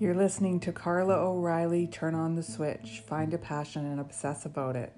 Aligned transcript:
You're 0.00 0.14
listening 0.14 0.60
to 0.60 0.70
Carla 0.70 1.14
O'Reilly 1.14 1.88
Turn 1.88 2.14
on 2.14 2.36
the 2.36 2.42
Switch, 2.44 3.02
Find 3.04 3.34
a 3.34 3.38
Passion 3.38 3.84
and 3.84 3.98
Obsess 3.98 4.44
About 4.44 4.76
It. 4.76 4.92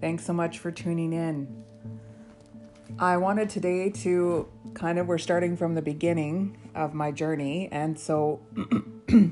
Thanks 0.00 0.26
so 0.26 0.32
much 0.32 0.58
for 0.58 0.72
tuning 0.72 1.12
in. 1.12 1.62
I 2.98 3.18
wanted 3.18 3.48
today 3.48 3.88
to 3.90 4.48
kind 4.74 4.98
of, 4.98 5.06
we're 5.06 5.18
starting 5.18 5.56
from 5.56 5.76
the 5.76 5.82
beginning 5.82 6.58
of 6.74 6.92
my 6.92 7.12
journey, 7.12 7.68
and 7.70 7.96
so 7.96 8.40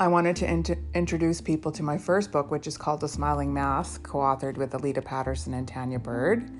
I 0.00 0.08
wanted 0.08 0.34
to 0.36 0.50
int- 0.50 0.78
introduce 0.94 1.40
people 1.40 1.70
to 1.70 1.84
my 1.84 1.98
first 1.98 2.32
book, 2.32 2.50
which 2.50 2.66
is 2.66 2.76
called 2.76 3.00
The 3.00 3.08
Smiling 3.08 3.54
Mask, 3.54 4.02
co 4.02 4.18
authored 4.18 4.56
with 4.56 4.72
Alita 4.72 5.04
Patterson 5.04 5.54
and 5.54 5.68
Tanya 5.68 6.00
Bird. 6.00 6.50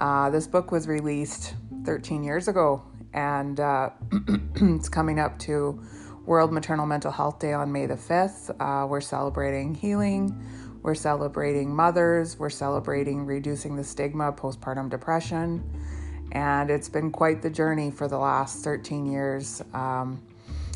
Uh, 0.00 0.30
this 0.30 0.46
book 0.46 0.72
was 0.72 0.88
released 0.88 1.54
13 1.84 2.24
years 2.24 2.48
ago, 2.48 2.82
and 3.12 3.60
uh, 3.60 3.90
it's 4.54 4.88
coming 4.88 5.20
up 5.20 5.38
to 5.40 5.84
World 6.26 6.52
Maternal 6.52 6.86
Mental 6.86 7.12
Health 7.12 7.38
Day 7.38 7.52
on 7.52 7.70
May 7.70 7.86
the 7.86 7.94
5th. 7.94 8.50
Uh, 8.58 8.84
we're 8.84 9.00
celebrating 9.00 9.76
healing. 9.76 10.36
We're 10.82 10.96
celebrating 10.96 11.72
mothers. 11.72 12.36
We're 12.36 12.50
celebrating 12.50 13.24
reducing 13.24 13.76
the 13.76 13.84
stigma 13.84 14.30
of 14.30 14.36
postpartum 14.36 14.90
depression. 14.90 15.62
And 16.32 16.68
it's 16.68 16.88
been 16.88 17.12
quite 17.12 17.42
the 17.42 17.50
journey 17.50 17.92
for 17.92 18.08
the 18.08 18.18
last 18.18 18.64
13 18.64 19.06
years. 19.06 19.62
Um, 19.72 20.20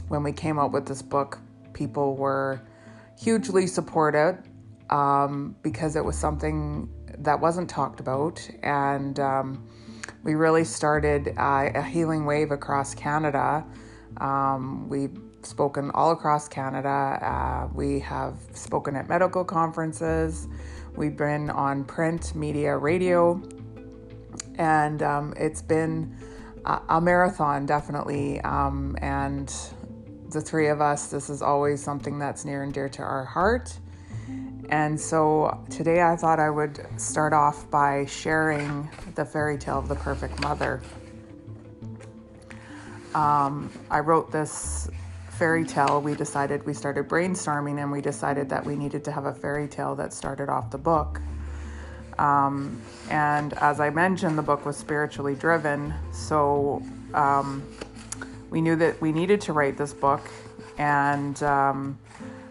when 0.07 0.23
we 0.23 0.31
came 0.31 0.57
out 0.57 0.71
with 0.71 0.87
this 0.87 1.03
book, 1.03 1.41
people 1.73 2.15
were 2.15 2.63
hugely 3.19 3.67
supportive 3.67 4.39
um, 4.89 5.57
because 5.63 5.97
it 5.97 6.05
was 6.05 6.17
something 6.17 6.89
that 7.19 7.41
wasn't 7.41 7.69
talked 7.69 7.99
about. 7.99 8.49
And 8.63 9.19
um, 9.19 9.69
we 10.23 10.37
really 10.37 10.63
started 10.63 11.35
uh, 11.37 11.71
a 11.75 11.83
healing 11.83 12.25
wave 12.25 12.53
across 12.53 12.95
Canada. 12.95 13.67
Um, 14.19 14.89
we've 14.89 15.19
spoken 15.43 15.91
all 15.93 16.13
across 16.13 16.49
Canada. 16.49 16.88
Uh, 16.88 17.69
we 17.74 18.01
have 18.01 18.38
spoken 18.52 18.96
at 18.96 19.09
medical 19.09 19.45
conferences. 19.45 20.49
We've 20.96 21.16
been 21.16 21.51
on 21.51 21.85
print, 21.85 22.35
media, 22.35 22.77
radio. 22.77 23.41
And 24.57 25.02
um, 25.02 25.35
it's 25.37 25.63
been 25.63 26.16
a, 26.65 26.80
a 26.88 27.01
marathon, 27.01 27.66
definitely. 27.66 28.41
Um, 28.43 28.96
and 29.01 29.55
the 30.30 30.41
three 30.41 30.68
of 30.68 30.80
us, 30.80 31.07
this 31.07 31.30
is 31.30 31.43
always 31.43 31.83
something 31.83 32.18
that's 32.18 32.45
near 32.45 32.63
and 32.63 32.73
dear 32.73 32.88
to 32.91 33.02
our 33.02 33.24
heart. 33.24 33.79
And 34.68 35.01
so 35.01 35.65
today 35.68 36.01
I 36.02 36.15
thought 36.15 36.38
I 36.38 36.49
would 36.49 36.87
start 36.96 37.33
off 37.33 37.68
by 37.71 38.07
sharing 38.07 38.88
the 39.16 39.24
fairy 39.24 39.59
tale 39.59 39.79
of 39.79 39.88
the 39.88 39.96
perfect 39.96 40.41
mother. 40.41 40.80
Um, 43.15 43.73
I 43.91 43.99
wrote 43.99 44.30
this 44.30 44.88
fairy 45.41 45.65
tale. 45.65 46.02
We 46.02 46.15
decided, 46.15 46.66
we 46.66 46.74
started 46.74 47.09
brainstorming 47.09 47.83
and 47.83 47.91
we 47.91 48.02
decided 48.02 48.51
that 48.51 48.63
we 48.63 48.77
needed 48.77 49.02
to 49.05 49.10
have 49.10 49.24
a 49.24 49.33
fairy 49.33 49.69
tale 49.69 49.95
that 49.95 50.13
started 50.13 50.51
off 50.51 50.71
the 50.71 50.77
book. 50.77 51.19
Um, 52.19 52.79
and 53.09 53.55
as 53.55 53.80
I 53.80 53.88
mentioned, 53.88 54.37
the 54.37 54.43
book 54.43 54.66
was 54.66 54.77
spiritually 54.77 55.35
driven. 55.35 55.95
So 56.13 56.83
um, 57.15 57.66
we 58.51 58.61
knew 58.61 58.77
that 58.77 59.01
we 59.01 59.13
needed 59.13 59.41
to 59.41 59.55
write 59.55 59.79
this 59.79 59.95
book 59.95 60.21
and 60.77 61.43
um, 61.43 61.99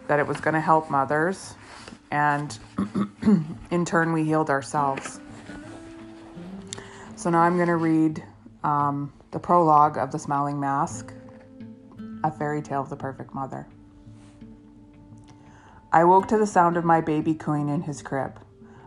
that 0.08 0.18
it 0.18 0.26
was 0.26 0.40
going 0.40 0.54
to 0.54 0.60
help 0.60 0.90
mothers 0.90 1.54
and 2.10 2.58
in 3.70 3.84
turn, 3.84 4.12
we 4.12 4.24
healed 4.24 4.50
ourselves. 4.50 5.20
So 7.14 7.30
now 7.30 7.42
I'm 7.42 7.54
going 7.54 7.68
to 7.68 7.76
read 7.76 8.20
um, 8.64 9.12
the 9.30 9.38
prologue 9.38 9.96
of 9.96 10.10
The 10.10 10.18
Smiling 10.18 10.58
Mask, 10.58 11.12
a 12.22 12.30
fairy 12.30 12.62
tale 12.62 12.80
of 12.80 12.90
the 12.90 12.96
perfect 12.96 13.34
mother. 13.34 13.66
I 15.92 16.04
woke 16.04 16.28
to 16.28 16.38
the 16.38 16.46
sound 16.46 16.76
of 16.76 16.84
my 16.84 17.00
baby 17.00 17.34
cooing 17.34 17.68
in 17.68 17.82
his 17.82 18.02
crib. 18.02 18.40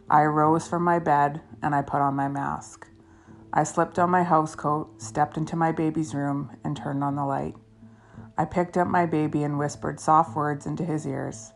I 0.10 0.22
arose 0.22 0.68
from 0.68 0.84
my 0.84 1.00
bed 1.00 1.42
and 1.62 1.76
I 1.76 1.82
put 1.82 2.02
on 2.02 2.16
my 2.16 2.28
mask. 2.28 2.88
I 3.52 3.64
slipped 3.64 4.00
on 4.00 4.10
my 4.10 4.24
housecoat, 4.24 5.02
stepped 5.02 5.38
into 5.38 5.56
my 5.56 5.72
baby's 5.72 6.16
room, 6.16 6.58
and 6.64 6.76
turned 6.76 7.04
on 7.04 7.16
the 7.16 7.26
light. 7.26 7.56
I 8.36 8.46
picked 8.46 8.78
up 8.78 8.88
my 8.88 9.06
baby 9.06 9.44
and 9.44 9.60
whispered 9.60 10.00
soft 10.00 10.36
words 10.36 10.66
into 10.66 10.84
his 10.84 11.06
ears. 11.06 11.52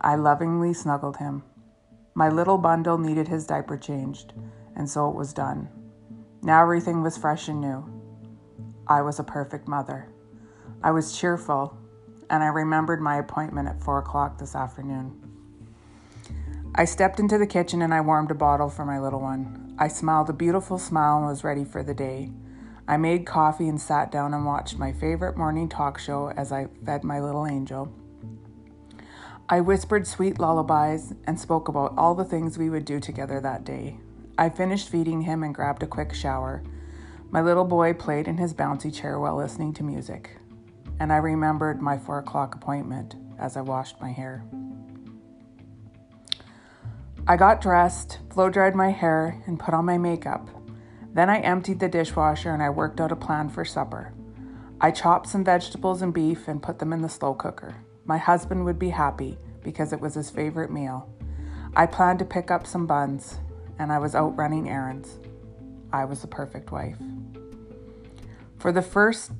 I 0.00 0.16
lovingly 0.16 0.74
snuggled 0.74 1.18
him. 1.18 1.44
My 2.14 2.28
little 2.28 2.58
bundle 2.58 2.98
needed 2.98 3.28
his 3.28 3.46
diaper 3.46 3.76
changed, 3.76 4.32
and 4.74 4.90
so 4.90 5.08
it 5.08 5.14
was 5.14 5.32
done. 5.32 5.68
Now 6.42 6.62
everything 6.62 7.02
was 7.02 7.16
fresh 7.16 7.48
and 7.48 7.60
new. 7.60 7.84
I 8.88 9.02
was 9.02 9.20
a 9.20 9.24
perfect 9.24 9.68
mother. 9.68 10.08
I 10.82 10.90
was 10.90 11.16
cheerful, 11.18 11.76
and 12.28 12.42
I 12.42 12.48
remembered 12.48 13.00
my 13.00 13.16
appointment 13.16 13.68
at 13.68 13.82
four 13.82 13.98
o'clock 13.98 14.38
this 14.38 14.54
afternoon. 14.54 15.30
I 16.74 16.84
stepped 16.84 17.18
into 17.18 17.36
the 17.36 17.46
kitchen 17.46 17.82
and 17.82 17.92
I 17.92 18.00
warmed 18.00 18.30
a 18.30 18.34
bottle 18.34 18.70
for 18.70 18.84
my 18.84 19.00
little 19.00 19.20
one. 19.20 19.74
I 19.78 19.88
smiled 19.88 20.30
a 20.30 20.32
beautiful 20.32 20.78
smile 20.78 21.18
and 21.18 21.26
was 21.26 21.42
ready 21.42 21.64
for 21.64 21.82
the 21.82 21.94
day. 21.94 22.30
I 22.86 22.96
made 22.96 23.26
coffee 23.26 23.68
and 23.68 23.80
sat 23.80 24.12
down 24.12 24.34
and 24.34 24.46
watched 24.46 24.78
my 24.78 24.92
favorite 24.92 25.36
morning 25.36 25.68
talk 25.68 25.98
show 25.98 26.30
as 26.36 26.52
I 26.52 26.68
fed 26.84 27.02
my 27.02 27.20
little 27.20 27.46
angel. 27.46 27.92
I 29.48 29.60
whispered 29.60 30.06
sweet 30.06 30.38
lullabies 30.38 31.12
and 31.26 31.38
spoke 31.38 31.66
about 31.66 31.94
all 31.98 32.14
the 32.14 32.24
things 32.24 32.56
we 32.56 32.70
would 32.70 32.84
do 32.84 33.00
together 33.00 33.40
that 33.40 33.64
day. 33.64 33.98
I 34.38 34.48
finished 34.48 34.88
feeding 34.88 35.22
him 35.22 35.42
and 35.42 35.54
grabbed 35.54 35.82
a 35.82 35.88
quick 35.88 36.14
shower. 36.14 36.62
My 37.30 37.42
little 37.42 37.64
boy 37.64 37.94
played 37.94 38.28
in 38.28 38.38
his 38.38 38.54
bouncy 38.54 38.94
chair 38.94 39.18
while 39.18 39.36
listening 39.36 39.72
to 39.74 39.82
music, 39.82 40.36
and 41.00 41.12
I 41.12 41.16
remembered 41.16 41.80
my 41.80 41.98
four 41.98 42.18
o'clock 42.18 42.54
appointment 42.54 43.16
as 43.38 43.56
I 43.56 43.62
washed 43.62 44.00
my 44.00 44.12
hair. 44.12 44.44
I 47.26 47.36
got 47.36 47.62
dressed, 47.62 48.18
blow 48.28 48.50
dried 48.50 48.74
my 48.74 48.90
hair, 48.90 49.42
and 49.46 49.58
put 49.58 49.72
on 49.72 49.86
my 49.86 49.96
makeup. 49.96 50.48
Then 51.12 51.30
I 51.30 51.40
emptied 51.40 51.80
the 51.80 51.88
dishwasher 51.88 52.50
and 52.50 52.62
I 52.62 52.70
worked 52.70 53.00
out 53.00 53.12
a 53.12 53.16
plan 53.16 53.48
for 53.48 53.64
supper. 53.64 54.12
I 54.80 54.90
chopped 54.90 55.28
some 55.28 55.44
vegetables 55.44 56.02
and 56.02 56.14
beef 56.14 56.46
and 56.48 56.62
put 56.62 56.78
them 56.78 56.92
in 56.92 57.02
the 57.02 57.08
slow 57.08 57.34
cooker. 57.34 57.74
My 58.04 58.18
husband 58.18 58.64
would 58.64 58.78
be 58.78 58.90
happy 58.90 59.38
because 59.62 59.92
it 59.92 60.00
was 60.00 60.14
his 60.14 60.30
favorite 60.30 60.70
meal. 60.70 61.08
I 61.74 61.86
planned 61.86 62.18
to 62.18 62.24
pick 62.24 62.50
up 62.50 62.66
some 62.66 62.86
buns, 62.86 63.38
and 63.78 63.92
I 63.92 63.98
was 63.98 64.14
out 64.14 64.36
running 64.36 64.68
errands. 64.68 65.18
I 65.92 66.04
was 66.04 66.20
the 66.20 66.26
perfect 66.26 66.72
wife. 66.72 66.96
For 68.58 68.72
the 68.72 68.82
first 68.82 69.32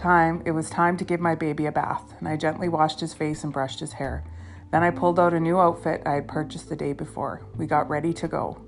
time, 0.00 0.42
it 0.46 0.52
was 0.52 0.70
time 0.70 0.96
to 0.96 1.04
give 1.04 1.20
my 1.20 1.34
baby 1.34 1.66
a 1.66 1.72
bath, 1.72 2.14
and 2.18 2.26
I 2.26 2.36
gently 2.36 2.68
washed 2.68 3.00
his 3.00 3.14
face 3.14 3.44
and 3.44 3.52
brushed 3.52 3.80
his 3.80 3.92
hair. 3.92 4.24
Then 4.72 4.82
I 4.82 4.90
pulled 4.90 5.20
out 5.20 5.34
a 5.34 5.40
new 5.40 5.58
outfit 5.58 6.02
I 6.06 6.14
had 6.14 6.26
purchased 6.26 6.68
the 6.68 6.76
day 6.76 6.92
before. 6.92 7.42
We 7.56 7.66
got 7.66 7.88
ready 7.90 8.12
to 8.14 8.28
go. 8.28 8.58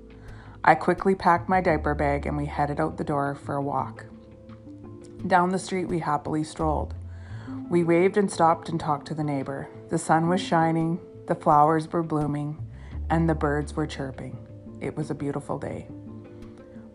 I 0.63 0.75
quickly 0.75 1.15
packed 1.15 1.49
my 1.49 1.59
diaper 1.59 1.95
bag 1.95 2.25
and 2.25 2.37
we 2.37 2.45
headed 2.45 2.79
out 2.79 2.97
the 2.97 3.03
door 3.03 3.35
for 3.35 3.55
a 3.55 3.61
walk. 3.61 4.05
Down 5.25 5.49
the 5.49 5.59
street, 5.59 5.85
we 5.85 5.99
happily 5.99 6.43
strolled. 6.43 6.93
We 7.69 7.83
waved 7.83 8.17
and 8.17 8.31
stopped 8.31 8.69
and 8.69 8.79
talked 8.79 9.07
to 9.07 9.15
the 9.15 9.23
neighbor. 9.23 9.69
The 9.89 9.97
sun 9.97 10.29
was 10.29 10.41
shining, 10.41 10.99
the 11.27 11.35
flowers 11.35 11.91
were 11.91 12.03
blooming, 12.03 12.63
and 13.09 13.29
the 13.29 13.35
birds 13.35 13.75
were 13.75 13.87
chirping. 13.87 14.37
It 14.81 14.95
was 14.95 15.09
a 15.09 15.15
beautiful 15.15 15.57
day. 15.57 15.87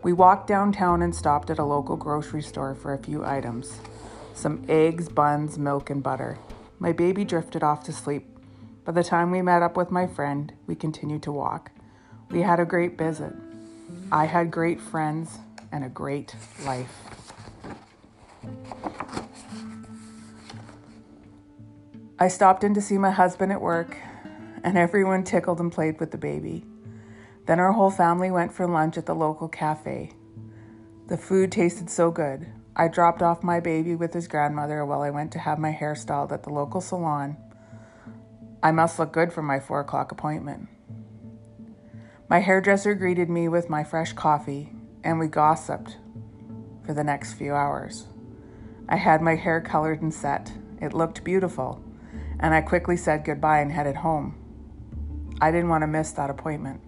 We 0.01 0.13
walked 0.13 0.47
downtown 0.47 1.01
and 1.01 1.13
stopped 1.13 1.49
at 1.49 1.59
a 1.59 1.65
local 1.65 1.97
grocery 1.97 2.41
store 2.41 2.73
for 2.73 2.93
a 2.93 3.03
few 3.03 3.25
items 3.25 3.79
some 4.39 4.63
eggs, 4.69 5.09
buns, 5.09 5.59
milk, 5.59 5.89
and 5.89 6.01
butter. 6.01 6.37
My 6.79 6.93
baby 6.93 7.25
drifted 7.25 7.61
off 7.61 7.83
to 7.83 7.91
sleep. 7.91 8.25
By 8.85 8.93
the 8.93 9.03
time 9.03 9.31
we 9.31 9.41
met 9.41 9.61
up 9.61 9.75
with 9.75 9.91
my 9.91 10.07
friend, 10.07 10.53
we 10.65 10.75
continued 10.75 11.23
to 11.23 11.31
walk. 11.31 11.71
We 12.29 12.41
had 12.41 12.59
a 12.59 12.65
great 12.65 12.97
visit. 12.97 13.33
I 14.11 14.25
had 14.25 14.49
great 14.49 14.79
friends 14.79 15.39
and 15.71 15.83
a 15.83 15.89
great 15.89 16.35
life. 16.63 16.95
I 22.17 22.27
stopped 22.29 22.63
in 22.63 22.73
to 22.73 22.81
see 22.81 22.97
my 22.97 23.11
husband 23.11 23.51
at 23.51 23.61
work, 23.61 23.97
and 24.63 24.77
everyone 24.77 25.23
tickled 25.23 25.59
and 25.59 25.71
played 25.71 25.99
with 25.99 26.11
the 26.11 26.17
baby. 26.17 26.65
Then 27.45 27.59
our 27.59 27.73
whole 27.73 27.91
family 27.91 28.31
went 28.31 28.53
for 28.53 28.67
lunch 28.67 28.97
at 28.97 29.05
the 29.05 29.15
local 29.15 29.49
cafe. 29.49 30.11
The 31.07 31.17
food 31.17 31.51
tasted 31.51 31.89
so 31.89 32.09
good. 32.09 32.47
I 32.75 32.87
dropped 32.87 33.21
off 33.21 33.43
my 33.43 33.59
baby 33.59 33.95
with 33.95 34.13
his 34.13 34.27
grandmother 34.27 34.85
while 34.85 35.01
I 35.01 35.09
went 35.09 35.31
to 35.33 35.39
have 35.39 35.59
my 35.59 35.71
hair 35.71 35.95
styled 35.95 36.31
at 36.31 36.43
the 36.43 36.49
local 36.49 36.81
salon. 36.81 37.37
I 38.63 38.71
must 38.71 38.99
look 38.99 39.11
good 39.11 39.33
for 39.33 39.41
my 39.41 39.59
four 39.59 39.79
o'clock 39.79 40.11
appointment. 40.11 40.69
My 42.29 42.39
hairdresser 42.39 42.93
greeted 42.93 43.29
me 43.29 43.47
with 43.47 43.69
my 43.69 43.83
fresh 43.83 44.13
coffee, 44.13 44.71
and 45.03 45.19
we 45.19 45.27
gossiped 45.27 45.97
for 46.85 46.93
the 46.93 47.03
next 47.03 47.33
few 47.33 47.53
hours. 47.53 48.07
I 48.87 48.95
had 48.95 49.21
my 49.21 49.35
hair 49.35 49.61
colored 49.61 50.01
and 50.01 50.13
set. 50.13 50.53
It 50.81 50.93
looked 50.93 51.23
beautiful 51.23 51.83
and 52.39 52.53
I 52.53 52.61
quickly 52.61 52.95
said 52.95 53.25
goodbye 53.25 53.59
and 53.59 53.71
headed 53.71 53.97
home. 53.97 54.35
I 55.41 55.51
didn't 55.51 55.69
want 55.69 55.83
to 55.83 55.87
miss 55.87 56.11
that 56.13 56.29
appointment. 56.29 56.81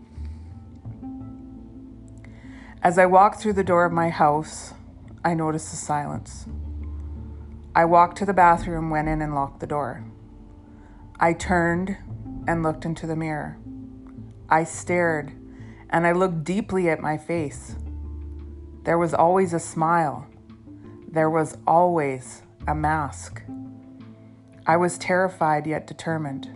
As 2.82 2.98
I 2.98 3.06
walked 3.06 3.42
through 3.42 3.54
the 3.54 3.64
door 3.64 3.86
of 3.86 3.92
my 3.92 4.10
house, 4.10 4.74
I 5.24 5.34
noticed 5.34 5.72
the 5.72 5.78
silence. 5.78 6.46
I 7.76 7.86
walked 7.86 8.18
to 8.18 8.26
the 8.26 8.34
bathroom, 8.34 8.90
went 8.90 9.08
in, 9.08 9.22
and 9.22 9.36
locked 9.36 9.60
the 9.60 9.68
door. 9.68 10.04
I 11.20 11.34
turned 11.34 11.98
and 12.48 12.64
looked 12.64 12.86
into 12.86 13.06
the 13.06 13.16
mirror. 13.16 13.58
I 14.50 14.64
stared 14.64 15.34
and 15.92 16.08
I 16.08 16.14
looked 16.14 16.44
deeply 16.44 16.90
at 16.90 17.02
my 17.02 17.18
face. 17.18 17.76
There 18.84 18.98
was 18.98 19.14
always 19.14 19.54
a 19.54 19.60
smile. 19.60 20.28
There 21.08 21.30
was 21.30 21.58
always 21.68 22.42
a 22.68 22.74
mask. 22.74 23.44
I 24.66 24.78
was 24.78 24.98
terrified 24.98 25.68
yet 25.68 25.86
determined. 25.86 26.50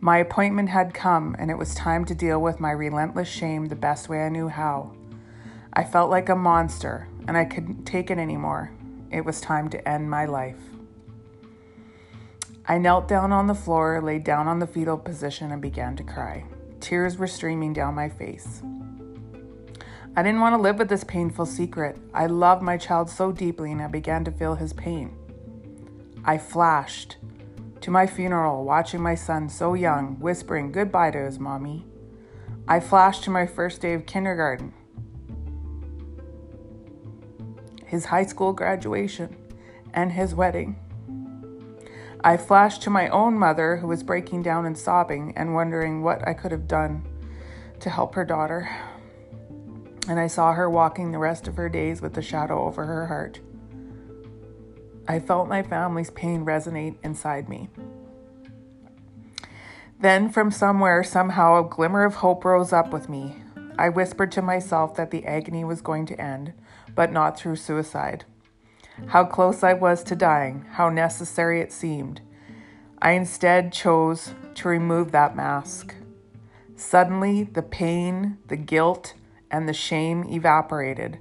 My 0.00 0.18
appointment 0.18 0.68
had 0.68 0.94
come, 0.94 1.36
and 1.38 1.50
it 1.50 1.58
was 1.58 1.74
time 1.74 2.04
to 2.06 2.14
deal 2.14 2.40
with 2.40 2.60
my 2.60 2.70
relentless 2.70 3.28
shame 3.28 3.66
the 3.66 3.76
best 3.76 4.08
way 4.08 4.24
I 4.24 4.28
knew 4.28 4.48
how. 4.48 4.94
I 5.72 5.84
felt 5.84 6.10
like 6.10 6.28
a 6.28 6.36
monster, 6.36 7.08
and 7.26 7.36
I 7.36 7.44
couldn't 7.44 7.84
take 7.84 8.10
it 8.10 8.18
anymore. 8.18 8.72
It 9.10 9.24
was 9.24 9.40
time 9.40 9.68
to 9.70 9.88
end 9.88 10.10
my 10.10 10.26
life. 10.26 10.60
I 12.66 12.78
knelt 12.78 13.08
down 13.08 13.32
on 13.32 13.46
the 13.46 13.54
floor, 13.54 14.00
laid 14.00 14.22
down 14.24 14.46
on 14.46 14.58
the 14.60 14.66
fetal 14.66 14.96
position, 14.96 15.50
and 15.50 15.60
began 15.60 15.96
to 15.96 16.04
cry. 16.04 16.44
Tears 16.78 17.18
were 17.18 17.26
streaming 17.26 17.72
down 17.72 17.94
my 17.94 18.08
face. 18.08 18.62
I 20.16 20.22
didn't 20.22 20.40
want 20.40 20.54
to 20.54 20.60
live 20.62 20.78
with 20.78 20.88
this 20.88 21.04
painful 21.04 21.46
secret. 21.46 21.96
I 22.14 22.26
loved 22.26 22.62
my 22.62 22.76
child 22.76 23.10
so 23.10 23.32
deeply, 23.32 23.72
and 23.72 23.82
I 23.82 23.86
began 23.86 24.24
to 24.24 24.30
feel 24.30 24.54
his 24.54 24.72
pain. 24.72 25.16
I 26.24 26.38
flashed 26.38 27.16
to 27.80 27.90
my 27.90 28.06
funeral, 28.06 28.64
watching 28.64 29.00
my 29.00 29.14
son 29.14 29.48
so 29.48 29.74
young, 29.74 30.20
whispering 30.20 30.72
goodbye 30.72 31.10
to 31.12 31.18
his 31.18 31.38
mommy. 31.38 31.86
I 32.68 32.78
flashed 32.78 33.24
to 33.24 33.30
my 33.30 33.46
first 33.46 33.80
day 33.80 33.94
of 33.94 34.06
kindergarten, 34.06 34.74
his 37.90 38.04
high 38.06 38.24
school 38.24 38.52
graduation, 38.52 39.36
and 39.92 40.12
his 40.12 40.32
wedding. 40.32 40.78
I 42.22 42.36
flashed 42.36 42.82
to 42.82 42.90
my 42.90 43.08
own 43.08 43.34
mother, 43.34 43.78
who 43.78 43.88
was 43.88 44.04
breaking 44.04 44.44
down 44.44 44.64
and 44.64 44.78
sobbing 44.78 45.32
and 45.36 45.54
wondering 45.54 46.02
what 46.02 46.26
I 46.26 46.32
could 46.32 46.52
have 46.52 46.68
done 46.68 47.04
to 47.80 47.90
help 47.90 48.14
her 48.14 48.24
daughter. 48.24 48.70
And 50.06 50.20
I 50.20 50.28
saw 50.28 50.52
her 50.52 50.70
walking 50.70 51.10
the 51.10 51.18
rest 51.18 51.48
of 51.48 51.56
her 51.56 51.68
days 51.68 52.00
with 52.00 52.16
a 52.16 52.22
shadow 52.22 52.64
over 52.64 52.86
her 52.86 53.08
heart. 53.08 53.40
I 55.08 55.18
felt 55.18 55.48
my 55.48 55.64
family's 55.64 56.10
pain 56.10 56.44
resonate 56.44 56.94
inside 57.02 57.48
me. 57.48 57.70
Then, 59.98 60.30
from 60.30 60.52
somewhere, 60.52 61.02
somehow, 61.02 61.58
a 61.58 61.68
glimmer 61.68 62.04
of 62.04 62.16
hope 62.16 62.44
rose 62.44 62.72
up 62.72 62.92
with 62.92 63.08
me. 63.08 63.42
I 63.76 63.88
whispered 63.88 64.30
to 64.32 64.42
myself 64.42 64.94
that 64.94 65.10
the 65.10 65.26
agony 65.26 65.64
was 65.64 65.80
going 65.80 66.06
to 66.06 66.20
end, 66.20 66.52
but 66.94 67.12
not 67.12 67.38
through 67.38 67.56
suicide 67.56 68.24
how 69.08 69.24
close 69.24 69.62
I 69.62 69.72
was 69.72 70.02
to 70.04 70.16
dying, 70.16 70.64
how 70.72 70.88
necessary 70.88 71.60
it 71.60 71.72
seemed. 71.72 72.20
I 73.00 73.12
instead 73.12 73.72
chose 73.72 74.34
to 74.54 74.68
remove 74.68 75.12
that 75.12 75.36
mask. 75.36 75.94
Suddenly, 76.76 77.44
the 77.44 77.62
pain, 77.62 78.38
the 78.48 78.56
guilt, 78.56 79.14
and 79.50 79.68
the 79.68 79.74
shame 79.74 80.24
evaporated. 80.24 81.18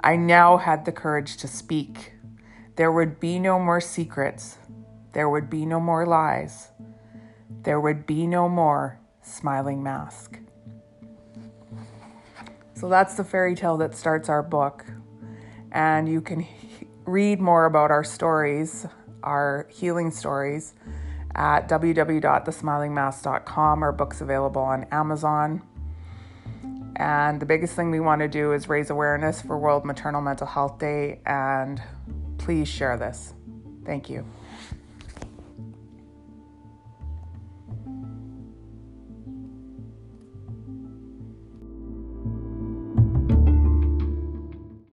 I 0.00 0.16
now 0.16 0.56
had 0.56 0.84
the 0.84 0.92
courage 0.92 1.36
to 1.38 1.48
speak. 1.48 2.12
There 2.76 2.92
would 2.92 3.20
be 3.20 3.38
no 3.38 3.58
more 3.58 3.80
secrets. 3.80 4.58
There 5.12 5.28
would 5.28 5.50
be 5.50 5.66
no 5.66 5.80
more 5.80 6.06
lies. 6.06 6.68
There 7.62 7.80
would 7.80 8.06
be 8.06 8.26
no 8.26 8.48
more 8.48 9.00
smiling 9.22 9.82
mask. 9.82 10.38
So 12.74 12.88
that's 12.88 13.14
the 13.14 13.24
fairy 13.24 13.56
tale 13.56 13.76
that 13.78 13.96
starts 13.96 14.28
our 14.28 14.42
book. 14.42 14.84
And 15.72 16.08
you 16.08 16.20
can 16.20 16.46
read 17.04 17.40
more 17.40 17.66
about 17.66 17.90
our 17.90 18.04
stories, 18.04 18.86
our 19.22 19.66
healing 19.70 20.10
stories, 20.10 20.74
at 21.34 21.68
www.thesmilingmask.com. 21.68 23.82
Our 23.82 23.92
book's 23.92 24.20
available 24.20 24.62
on 24.62 24.84
Amazon. 24.90 25.62
And 26.96 27.40
the 27.40 27.46
biggest 27.46 27.76
thing 27.76 27.92
we 27.92 28.00
want 28.00 28.22
to 28.22 28.28
do 28.28 28.52
is 28.52 28.68
raise 28.68 28.90
awareness 28.90 29.40
for 29.40 29.56
World 29.56 29.84
Maternal 29.84 30.20
Mental 30.20 30.48
Health 30.48 30.78
Day, 30.78 31.20
and 31.24 31.80
please 32.38 32.66
share 32.66 32.96
this. 32.96 33.34
Thank 33.84 34.10
you. 34.10 34.26